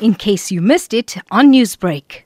[0.00, 2.22] in case you missed it on Newsbreak.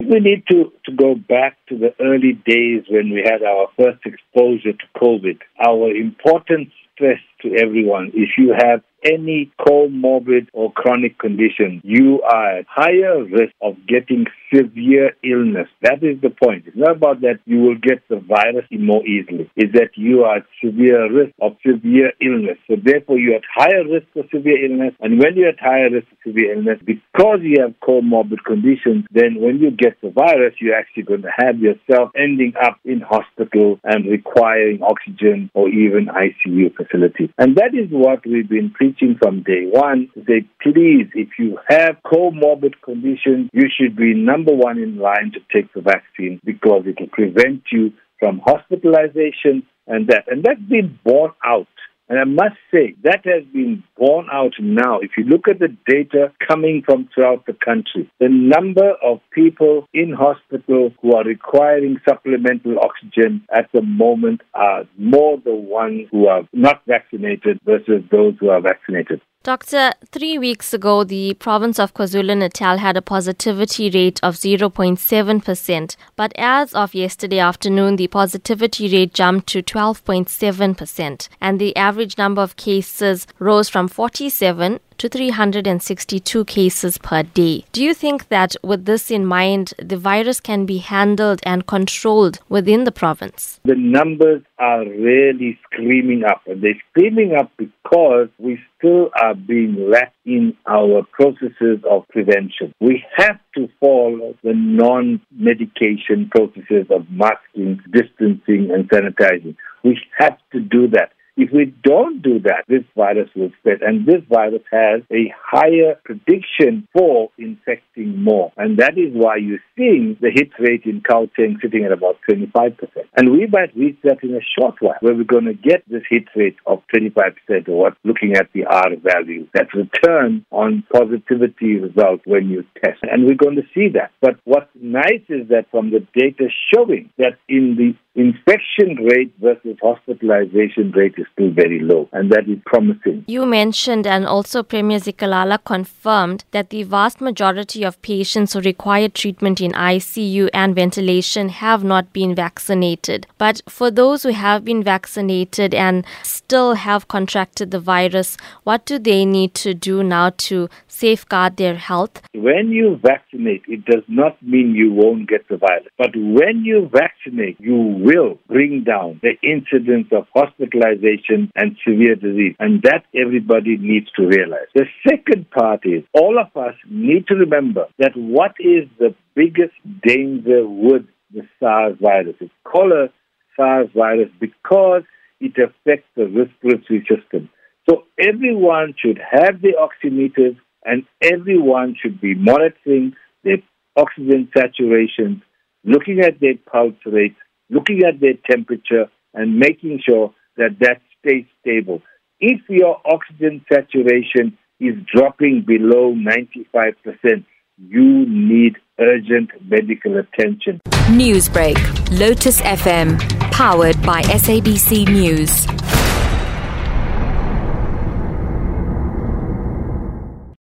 [0.00, 4.04] We need to, to go back to the early days when we had our first
[4.04, 5.38] exposure to COVID.
[5.66, 12.58] Our important stress to everyone if you have any comorbid or chronic condition, you are
[12.58, 15.68] at higher risk of getting severe illness.
[15.82, 16.64] That is the point.
[16.66, 19.50] It's not about that you will get the virus more easily.
[19.56, 22.58] It's that you are at severe risk of severe illness.
[22.68, 24.94] So therefore you're at higher risk of severe illness.
[25.00, 29.36] And when you're at higher risk of severe illness, because you have comorbid conditions, then
[29.40, 33.78] when you get the virus, you're actually going to have yourself ending up in hospital
[33.84, 37.32] and requiring oxygen or even ICU facility.
[37.38, 40.08] And that is what we've been preaching from day one.
[40.26, 45.40] Say, please, if you have comorbid conditions, you should be number one in line to
[45.52, 50.24] take the vaccine because it will prevent you from hospitalization and that.
[50.28, 51.66] And that's been borne out
[52.08, 55.00] and I must say, that has been borne out now.
[55.00, 59.88] If you look at the data coming from throughout the country, the number of people
[59.94, 66.26] in hospital who are requiring supplemental oxygen at the moment are more the ones who
[66.26, 69.20] are not vaccinated versus those who are vaccinated.
[69.44, 75.96] Doctor, three weeks ago, the province of KwaZulu Natal had a positivity rate of 0.7%,
[76.16, 82.40] but as of yesterday afternoon, the positivity rate jumped to 12.7%, and the average number
[82.40, 87.64] of cases rose from 47 to 362 cases per day.
[87.72, 92.40] Do you think that with this in mind, the virus can be handled and controlled
[92.48, 93.60] within the province?
[93.64, 99.90] The numbers are really screaming up, and they're screaming up because we still are being
[99.90, 102.74] lax in our processes of prevention.
[102.80, 109.56] We have to follow the non medication processes of masking, distancing, and sanitizing.
[109.82, 111.12] We have to do that.
[111.36, 113.82] If we don't do that, this virus will spread.
[113.82, 118.52] And this virus has a higher prediction for infecting more.
[118.56, 122.76] And that is why you're seeing the hit rate in Gauteng sitting at about 25%.
[123.16, 126.02] And we might reach that in a short while, where we're going to get this
[126.10, 131.76] hit rate of 25% or what, looking at the R value, that return on positivity
[131.76, 132.98] result when you test.
[133.02, 134.10] And we're going to see that.
[134.20, 139.76] But what's nice is that from the data showing that in the infection rate versus
[139.82, 143.24] hospitalization rate is still very low, and that is promising.
[143.26, 149.08] You mentioned, and also Premier Zikalala confirmed, that the vast majority of patients who require
[149.08, 153.03] treatment in ICU and ventilation have not been vaccinated.
[153.38, 158.98] But for those who have been vaccinated and still have contracted the virus, what do
[158.98, 162.22] they need to do now to safeguard their health?
[162.34, 165.88] When you vaccinate, it does not mean you won't get the virus.
[165.98, 172.56] But when you vaccinate, you will bring down the incidence of hospitalization and severe disease.
[172.58, 174.68] And that everybody needs to realize.
[174.74, 179.74] The second part is all of us need to remember that what is the biggest
[180.02, 181.02] danger with
[181.34, 182.36] the SARS virus?
[182.40, 183.10] It's called
[183.56, 185.02] SARS virus because
[185.40, 187.50] it affects the respiratory system.
[187.88, 193.58] So everyone should have the oximeters and everyone should be monitoring their
[193.96, 195.42] oxygen saturation,
[195.84, 197.36] looking at their pulse rate,
[197.70, 202.00] looking at their temperature, and making sure that that stays stable.
[202.40, 207.44] If your oxygen saturation is dropping below 95%,
[207.78, 210.80] you need urgent medical attention.
[211.08, 211.76] Newsbreak,
[212.18, 213.18] Lotus FM,
[213.50, 215.66] powered by SABC News.